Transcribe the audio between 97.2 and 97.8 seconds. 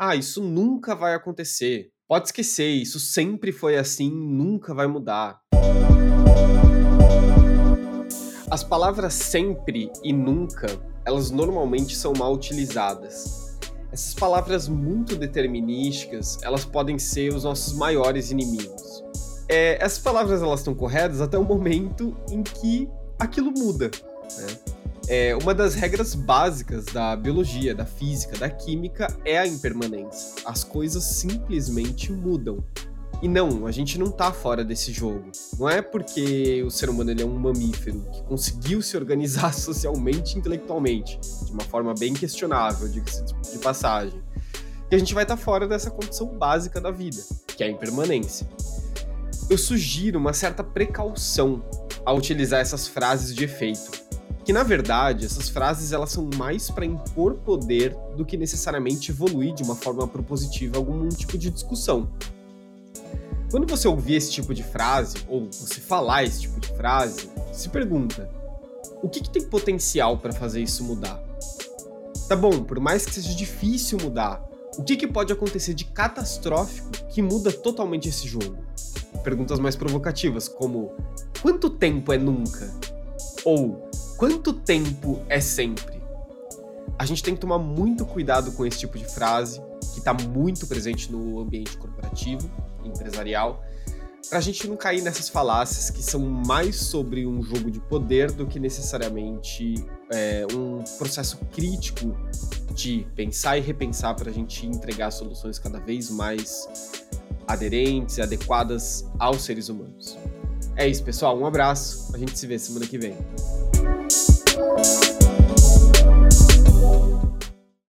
um jogo de